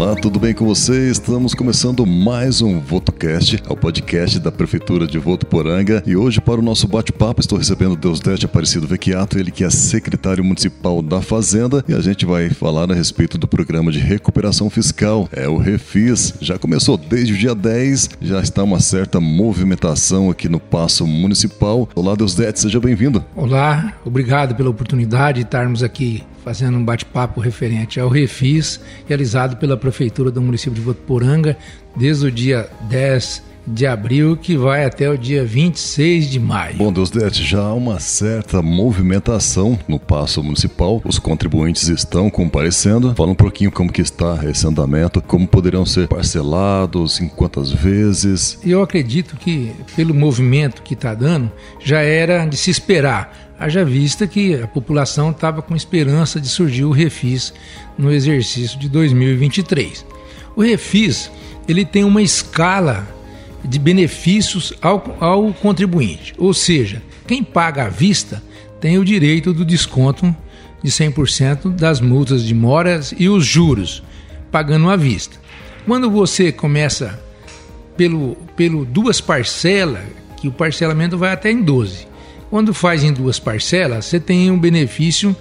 Olá, 0.00 0.16
tudo 0.16 0.40
bem 0.40 0.54
com 0.54 0.64
você? 0.64 1.10
Estamos 1.10 1.52
começando 1.52 2.06
mais 2.06 2.62
um 2.62 2.80
VotoCast, 2.80 3.62
é 3.68 3.70
o 3.70 3.76
podcast 3.76 4.40
da 4.40 4.50
Prefeitura 4.50 5.06
de 5.06 5.18
Votuporanga. 5.18 6.02
E 6.06 6.16
hoje, 6.16 6.40
para 6.40 6.58
o 6.58 6.62
nosso 6.62 6.88
bate-papo, 6.88 7.42
estou 7.42 7.58
recebendo 7.58 7.94
Deusdete 7.96 8.46
Aparecido 8.46 8.86
Vecchiato, 8.86 9.38
ele 9.38 9.50
que 9.50 9.62
é 9.62 9.68
secretário 9.68 10.42
municipal 10.42 11.02
da 11.02 11.20
Fazenda, 11.20 11.84
e 11.86 11.92
a 11.92 12.00
gente 12.00 12.24
vai 12.24 12.48
falar 12.48 12.90
a 12.90 12.94
respeito 12.94 13.36
do 13.36 13.46
programa 13.46 13.92
de 13.92 13.98
recuperação 13.98 14.70
fiscal, 14.70 15.28
é 15.32 15.46
o 15.46 15.58
Refis. 15.58 16.32
Já 16.40 16.58
começou 16.58 16.96
desde 16.96 17.34
o 17.34 17.36
dia 17.36 17.54
10, 17.54 18.08
já 18.22 18.40
está 18.40 18.64
uma 18.64 18.80
certa 18.80 19.20
movimentação 19.20 20.30
aqui 20.30 20.48
no 20.48 20.58
Passo 20.58 21.06
Municipal. 21.06 21.86
Olá, 21.94 22.14
Deusdete, 22.14 22.58
seja 22.58 22.80
bem-vindo. 22.80 23.22
Olá, 23.36 23.92
obrigado 24.02 24.54
pela 24.54 24.70
oportunidade 24.70 25.40
de 25.40 25.44
estarmos 25.44 25.82
aqui 25.82 26.22
fazendo 26.44 26.78
um 26.78 26.84
bate-papo 26.84 27.40
referente 27.40 28.00
ao 28.00 28.08
Refis, 28.08 28.80
realizado 29.06 29.56
pela 29.56 29.76
Prefeitura 29.76 30.30
do 30.30 30.40
município 30.40 30.74
de 30.74 30.80
Votuporanga, 30.80 31.56
desde 31.96 32.26
o 32.26 32.30
dia 32.30 32.68
10 32.88 33.50
de 33.66 33.86
abril, 33.86 34.36
que 34.36 34.56
vai 34.56 34.84
até 34.84 35.08
o 35.08 35.16
dia 35.16 35.44
26 35.44 36.30
de 36.30 36.40
maio. 36.40 36.76
Bom, 36.76 36.92
Deus 36.92 37.10
Dete, 37.10 37.44
já 37.44 37.60
há 37.60 37.74
uma 37.74 38.00
certa 38.00 38.62
movimentação 38.62 39.78
no 39.86 39.98
Passo 39.98 40.42
Municipal. 40.42 41.00
Os 41.04 41.18
contribuintes 41.18 41.88
estão 41.88 42.30
comparecendo. 42.30 43.14
Fala 43.14 43.30
um 43.30 43.34
pouquinho 43.34 43.70
como 43.70 43.92
que 43.92 44.02
está 44.02 44.40
esse 44.44 44.66
andamento, 44.66 45.22
como 45.22 45.46
poderão 45.46 45.84
ser 45.84 46.08
parcelados, 46.08 47.20
em 47.20 47.28
quantas 47.28 47.70
vezes. 47.70 48.58
Eu 48.64 48.82
acredito 48.82 49.36
que, 49.36 49.72
pelo 49.94 50.14
movimento 50.14 50.82
que 50.82 50.94
está 50.94 51.14
dando, 51.14 51.50
já 51.78 52.00
era 52.00 52.46
de 52.46 52.56
se 52.56 52.70
esperar 52.70 53.49
haja 53.60 53.84
vista 53.84 54.26
que 54.26 54.54
a 54.54 54.66
população 54.66 55.30
estava 55.30 55.60
com 55.60 55.76
esperança 55.76 56.40
de 56.40 56.48
surgir 56.48 56.84
o 56.84 56.90
refis 56.90 57.52
no 57.98 58.10
exercício 58.10 58.78
de 58.78 58.88
2023. 58.88 60.06
O 60.56 60.62
refis 60.62 61.30
ele 61.68 61.84
tem 61.84 62.02
uma 62.02 62.22
escala 62.22 63.06
de 63.62 63.78
benefícios 63.78 64.72
ao, 64.80 65.16
ao 65.20 65.52
contribuinte, 65.52 66.34
ou 66.38 66.54
seja, 66.54 67.02
quem 67.26 67.44
paga 67.44 67.84
à 67.84 67.88
vista 67.90 68.42
tem 68.80 68.96
o 68.96 69.04
direito 69.04 69.52
do 69.52 69.62
desconto 69.62 70.34
de 70.82 70.90
100% 70.90 71.70
das 71.74 72.00
multas 72.00 72.42
de 72.42 72.54
moras 72.54 73.14
e 73.18 73.28
os 73.28 73.44
juros, 73.44 74.02
pagando 74.50 74.88
à 74.88 74.96
vista. 74.96 75.36
Quando 75.86 76.10
você 76.10 76.50
começa 76.50 77.22
pelo, 77.94 78.36
pelo 78.56 78.86
duas 78.86 79.20
parcelas, 79.20 80.02
que 80.38 80.48
o 80.48 80.52
parcelamento 80.52 81.18
vai 81.18 81.32
até 81.32 81.50
em 81.50 81.60
12, 81.60 82.08
quando 82.50 82.74
faz 82.74 83.04
em 83.04 83.12
duas 83.12 83.38
parcelas, 83.38 84.04
você 84.06 84.18
tem 84.18 84.50
um 84.50 84.58
benefício 84.58 85.34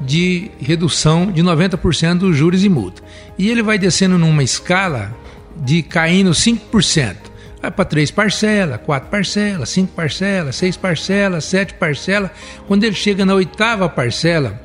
de 0.00 0.50
redução 0.60 1.30
de 1.30 1.42
90% 1.42 2.18
dos 2.18 2.36
juros 2.36 2.64
e 2.64 2.68
multa. 2.68 3.02
E 3.36 3.50
ele 3.50 3.62
vai 3.62 3.78
descendo 3.78 4.16
numa 4.16 4.42
escala 4.42 5.14
de 5.56 5.82
caindo 5.82 6.30
5%. 6.30 7.16
Vai 7.60 7.70
para 7.70 7.84
três 7.84 8.10
parcelas, 8.10 8.80
quatro 8.84 9.10
parcelas, 9.10 9.68
cinco 9.68 9.92
parcelas, 9.92 10.56
seis 10.56 10.76
parcelas, 10.76 11.44
sete 11.44 11.74
parcelas. 11.74 12.30
Quando 12.66 12.84
ele 12.84 12.94
chega 12.94 13.24
na 13.24 13.34
oitava 13.34 13.88
parcela, 13.88 14.60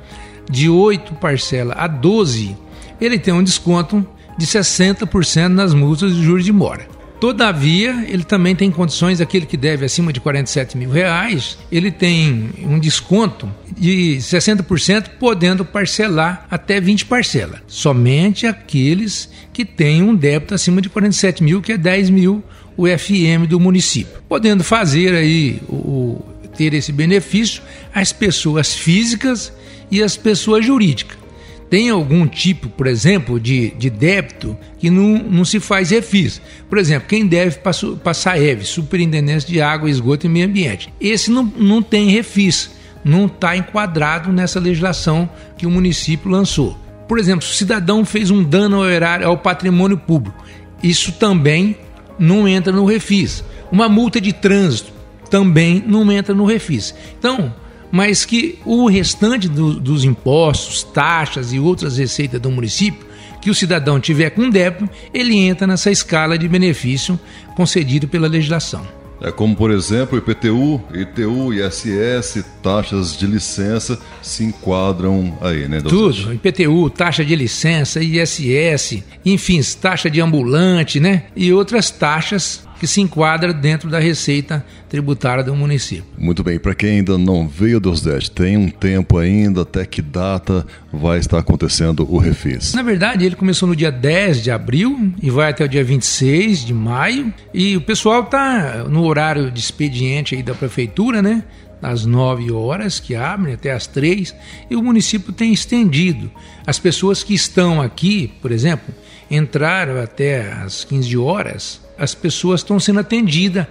de 0.49 0.69
oito 0.69 1.13
parcelas 1.15 1.75
a 1.77 1.87
12, 1.87 2.55
ele 2.99 3.19
tem 3.19 3.33
um 3.33 3.43
desconto 3.43 4.07
de 4.37 4.45
60% 4.45 5.47
nas 5.47 5.73
multas 5.73 6.15
de 6.15 6.23
juros 6.23 6.45
de 6.45 6.51
mora. 6.51 6.96
Todavia, 7.19 8.05
ele 8.07 8.23
também 8.23 8.55
tem 8.55 8.69
condições, 8.69 9.19
aquele 9.19 9.45
que 9.45 9.57
deve 9.57 9.83
acima 9.83 10.13
de 10.13 10.19
47 10.19 10.77
mil 10.77 10.89
reais, 10.91 11.57
ele 11.71 11.89
tem 11.89 12.51
um 12.59 12.77
desconto 12.77 13.51
de 13.75 14.17
60%, 14.19 15.09
podendo 15.19 15.65
parcelar 15.65 16.45
até 16.49 16.79
20 16.79 17.05
parcelas. 17.05 17.59
Somente 17.67 18.45
aqueles 18.45 19.29
que 19.51 19.65
têm 19.65 20.03
um 20.03 20.15
débito 20.15 20.53
acima 20.53 20.79
de 20.79 20.89
47 20.89 21.43
mil, 21.43 21.61
que 21.61 21.71
é 21.71 21.77
10 21.77 22.11
mil 22.11 22.43
o 22.75 22.85
FM 22.87 23.47
do 23.49 23.59
município. 23.59 24.21
Podendo 24.29 24.63
fazer 24.63 25.15
aí 25.15 25.59
o, 25.67 26.21
ter 26.55 26.75
esse 26.75 26.91
benefício 26.91 27.63
as 27.93 28.13
pessoas 28.13 28.75
físicas 28.75 29.51
e 29.89 30.03
as 30.03 30.15
pessoas 30.15 30.63
jurídicas 30.63 31.26
tem 31.69 31.89
algum 31.89 32.25
tipo, 32.25 32.69
por 32.69 32.87
exemplo, 32.87 33.39
de, 33.39 33.71
de 33.71 33.89
débito 33.89 34.57
que 34.77 34.89
não, 34.89 35.17
não 35.17 35.45
se 35.45 35.59
faz 35.59 35.89
refis. 35.89 36.41
Por 36.69 36.77
exemplo, 36.77 37.07
quem 37.07 37.25
deve 37.25 37.59
para 37.59 38.13
SAEV, 38.13 38.63
Superintendência 38.63 39.49
de 39.49 39.61
Água, 39.61 39.89
Esgoto 39.89 40.25
e 40.25 40.29
Meio 40.29 40.45
Ambiente. 40.45 40.93
Esse 40.99 41.29
não, 41.29 41.43
não 41.43 41.81
tem 41.81 42.09
refis, 42.09 42.71
não 43.03 43.25
está 43.25 43.57
enquadrado 43.57 44.31
nessa 44.31 44.59
legislação 44.59 45.29
que 45.57 45.67
o 45.67 45.71
município 45.71 46.31
lançou. 46.31 46.77
Por 47.07 47.19
exemplo, 47.19 47.45
se 47.45 47.53
o 47.53 47.55
cidadão 47.55 48.05
fez 48.05 48.31
um 48.31 48.43
dano 48.43 48.77
ao, 48.77 48.89
erário, 48.89 49.27
ao 49.27 49.37
patrimônio 49.37 49.97
público, 49.97 50.43
isso 50.81 51.11
também 51.13 51.77
não 52.17 52.47
entra 52.47 52.71
no 52.71 52.85
refis. 52.85 53.43
Uma 53.71 53.89
multa 53.89 54.21
de 54.21 54.31
trânsito 54.33 54.91
também 55.29 55.83
não 55.85 56.09
entra 56.11 56.33
no 56.33 56.45
refis. 56.45 56.95
Então, 57.17 57.53
mas 57.91 58.25
que 58.25 58.59
o 58.65 58.87
restante 58.87 59.47
do, 59.47 59.79
dos 59.79 60.03
impostos, 60.03 60.83
taxas 60.83 61.53
e 61.53 61.59
outras 61.59 61.97
receitas 61.97 62.39
do 62.39 62.51
município, 62.51 63.07
que 63.41 63.49
o 63.49 63.55
cidadão 63.55 63.99
tiver 63.99 64.31
com 64.31 64.49
débito, 64.49 64.89
ele 65.13 65.37
entra 65.37 65.67
nessa 65.67 65.91
escala 65.91 66.37
de 66.37 66.47
benefício 66.47 67.19
concedido 67.55 68.07
pela 68.07 68.27
legislação. 68.27 68.85
É 69.19 69.31
como, 69.31 69.55
por 69.55 69.71
exemplo, 69.71 70.17
IPTU, 70.17 70.79
ITU, 70.93 71.51
ISS, 71.51 72.43
taxas 72.61 73.17
de 73.17 73.25
licença 73.25 73.99
se 74.21 74.43
enquadram 74.43 75.35
aí, 75.41 75.67
né, 75.67 75.81
doutor? 75.81 76.13
Tudo, 76.13 76.33
IPTU, 76.33 76.89
taxa 76.91 77.25
de 77.25 77.35
licença, 77.35 77.99
ISS, 77.99 79.03
enfim, 79.25 79.59
taxa 79.81 80.09
de 80.09 80.21
ambulante, 80.21 80.99
né? 80.99 81.23
E 81.35 81.51
outras 81.51 81.89
taxas 81.89 82.66
que 82.79 82.87
se 82.87 83.01
enquadra 83.01 83.53
dentro 83.53 83.89
da 83.89 83.99
receita 83.99 84.65
tributária 84.89 85.43
do 85.43 85.55
município. 85.55 86.05
Muito 86.17 86.43
bem, 86.43 86.59
para 86.59 86.75
quem 86.75 86.97
ainda 86.97 87.17
não 87.17 87.47
veio 87.47 87.79
dos 87.79 88.01
10, 88.01 88.29
tem 88.29 88.57
um 88.57 88.69
tempo 88.69 89.17
ainda, 89.17 89.61
até 89.61 89.85
que 89.85 90.01
data 90.01 90.65
vai 90.91 91.19
estar 91.19 91.39
acontecendo 91.39 92.07
o 92.09 92.17
refis? 92.17 92.73
Na 92.73 92.81
verdade, 92.81 93.25
ele 93.25 93.35
começou 93.35 93.67
no 93.67 93.75
dia 93.75 93.91
10 93.91 94.43
de 94.43 94.51
abril 94.51 95.11
e 95.21 95.29
vai 95.29 95.49
até 95.49 95.65
o 95.65 95.69
dia 95.69 95.83
26 95.83 96.65
de 96.65 96.73
maio. 96.73 97.33
E 97.53 97.75
o 97.75 97.81
pessoal 97.81 98.21
está 98.21 98.85
no 98.89 99.03
horário 99.03 99.51
de 99.51 99.59
expediente 99.59 100.35
aí 100.35 100.43
da 100.43 100.53
prefeitura, 100.53 101.21
né? 101.21 101.43
às 101.81 102.05
9 102.05 102.51
horas, 102.51 102.99
que 102.99 103.15
abre 103.15 103.53
até 103.53 103.71
às 103.71 103.87
3, 103.87 104.35
e 104.69 104.75
o 104.75 104.83
município 104.83 105.31
tem 105.31 105.53
estendido. 105.53 106.31
As 106.65 106.79
pessoas 106.79 107.23
que 107.23 107.33
estão 107.33 107.81
aqui, 107.81 108.33
por 108.41 108.51
exemplo, 108.51 108.93
entraram 109.29 110.01
até 110.01 110.51
às 110.51 110.83
15 110.83 111.17
horas, 111.17 111.81
as 111.97 112.13
pessoas 112.13 112.61
estão 112.61 112.79
sendo 112.79 112.99
atendidas 112.99 113.65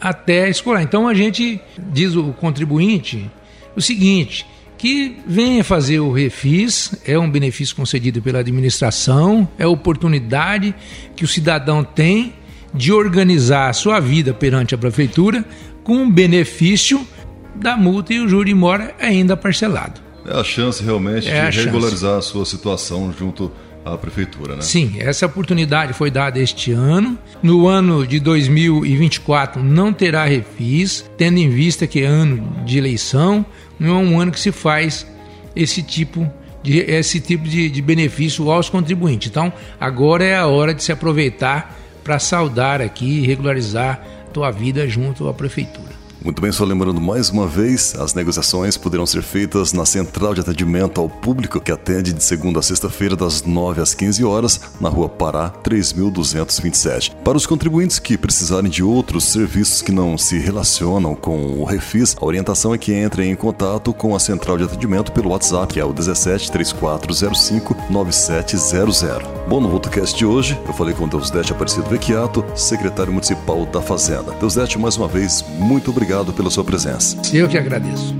até 0.00 0.48
escolar. 0.48 0.82
Então 0.82 1.06
a 1.06 1.14
gente 1.14 1.60
diz 1.78 2.14
o 2.14 2.32
contribuinte 2.32 3.30
o 3.76 3.80
seguinte, 3.80 4.46
que 4.76 5.16
venha 5.26 5.62
fazer 5.62 6.00
o 6.00 6.10
refis, 6.10 6.94
é 7.04 7.18
um 7.18 7.30
benefício 7.30 7.76
concedido 7.76 8.20
pela 8.20 8.40
administração, 8.40 9.48
é 9.58 9.64
a 9.64 9.68
oportunidade 9.68 10.74
que 11.14 11.24
o 11.24 11.28
cidadão 11.28 11.84
tem 11.84 12.34
de 12.72 12.92
organizar 12.92 13.68
a 13.68 13.72
sua 13.72 14.00
vida 14.00 14.32
perante 14.32 14.74
a 14.74 14.78
prefeitura 14.78 15.44
com 15.84 16.04
o 16.04 16.10
benefício 16.10 17.06
da 17.54 17.76
multa 17.76 18.14
e 18.14 18.20
o 18.20 18.28
juro 18.28 18.44
de 18.44 18.54
mora 18.54 18.94
ainda 19.00 19.36
parcelado. 19.36 20.00
É 20.26 20.38
a 20.38 20.44
chance 20.44 20.82
realmente 20.82 21.28
é 21.28 21.48
de 21.48 21.64
regularizar 21.64 22.14
chance. 22.14 22.28
a 22.28 22.32
sua 22.32 22.44
situação 22.44 23.12
junto 23.18 23.50
à 23.84 23.96
prefeitura, 23.96 24.56
né? 24.56 24.62
Sim, 24.62 24.96
essa 24.98 25.26
oportunidade 25.26 25.92
foi 25.92 26.10
dada 26.10 26.38
este 26.38 26.72
ano. 26.72 27.18
No 27.42 27.66
ano 27.66 28.06
de 28.06 28.20
2024 28.20 29.62
não 29.62 29.92
terá 29.92 30.24
refis, 30.24 31.04
tendo 31.16 31.38
em 31.38 31.48
vista 31.48 31.86
que 31.86 32.02
é 32.02 32.06
ano 32.06 32.64
de 32.64 32.78
eleição, 32.78 33.44
não 33.78 33.88
é 33.88 33.98
um 33.98 34.20
ano 34.20 34.32
que 34.32 34.40
se 34.40 34.52
faz 34.52 35.06
esse 35.54 35.82
tipo 35.82 36.30
de, 36.62 36.78
esse 36.78 37.20
tipo 37.20 37.48
de, 37.48 37.68
de 37.70 37.82
benefício 37.82 38.50
aos 38.50 38.68
contribuintes. 38.68 39.30
Então, 39.30 39.52
agora 39.80 40.24
é 40.24 40.36
a 40.36 40.46
hora 40.46 40.74
de 40.74 40.82
se 40.82 40.92
aproveitar 40.92 41.76
para 42.04 42.18
saudar 42.18 42.80
aqui 42.80 43.20
e 43.20 43.26
regularizar 43.26 44.04
tua 44.32 44.50
vida 44.50 44.88
junto 44.88 45.28
à 45.28 45.34
prefeitura. 45.34 45.99
Muito 46.22 46.42
bem, 46.42 46.52
só 46.52 46.64
lembrando 46.64 47.00
mais 47.00 47.30
uma 47.30 47.46
vez, 47.46 47.94
as 47.98 48.12
negociações 48.12 48.76
poderão 48.76 49.06
ser 49.06 49.22
feitas 49.22 49.72
na 49.72 49.86
Central 49.86 50.34
de 50.34 50.42
Atendimento 50.42 51.00
ao 51.00 51.08
Público, 51.08 51.58
que 51.58 51.72
atende 51.72 52.12
de 52.12 52.22
segunda 52.22 52.60
a 52.60 52.62
sexta-feira, 52.62 53.16
das 53.16 53.42
9 53.42 53.80
às 53.80 53.94
15 53.94 54.22
horas, 54.22 54.60
na 54.78 54.90
Rua 54.90 55.08
Pará, 55.08 55.48
3227. 55.48 57.16
Para 57.24 57.38
os 57.38 57.46
contribuintes 57.46 57.98
que 57.98 58.18
precisarem 58.18 58.70
de 58.70 58.82
outros 58.82 59.24
serviços 59.24 59.80
que 59.80 59.92
não 59.92 60.18
se 60.18 60.38
relacionam 60.38 61.14
com 61.14 61.58
o 61.58 61.64
Refis, 61.64 62.14
a 62.20 62.24
orientação 62.26 62.74
é 62.74 62.78
que 62.78 62.94
entrem 62.94 63.30
em 63.30 63.36
contato 63.36 63.94
com 63.94 64.14
a 64.14 64.20
Central 64.20 64.58
de 64.58 64.64
Atendimento 64.64 65.12
pelo 65.12 65.30
WhatsApp, 65.30 65.72
que 65.72 65.80
é 65.80 65.84
o 65.84 65.92
17 65.92 66.52
3405 66.52 67.76
9700. 67.88 69.04
Bom, 69.48 69.58
no 69.58 69.70
VotoCast 69.70 70.16
de 70.16 70.26
hoje, 70.26 70.60
eu 70.66 70.74
falei 70.74 70.94
com 70.94 71.08
Deusdete 71.08 71.50
Aparecido 71.50 71.88
Vecchiato, 71.88 72.44
secretário 72.54 73.12
municipal 73.12 73.64
da 73.64 73.80
Fazenda. 73.80 74.32
Deusdete, 74.32 74.78
mais 74.78 74.98
uma 74.98 75.08
vez, 75.08 75.42
muito 75.58 75.90
obrigado 75.90 76.09
obrigado 76.10 76.32
pela 76.32 76.50
sua 76.50 76.64
presença. 76.64 77.16
Eu 77.32 77.48
que 77.48 77.56
agradeço. 77.56 78.12